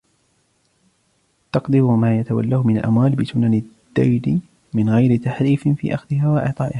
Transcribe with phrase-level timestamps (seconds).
[1.51, 3.53] تَقْدِيرُ مَا يَتَوَلَّاهُ مِنْ الْأَمْوَالِ بِسُنَنِ
[3.87, 4.41] الدِّينِ
[4.73, 6.69] مِنْ غَيْرِ تَحْرِيفٍ فِي أَخْذِهَا وَإِعْطَائِهَا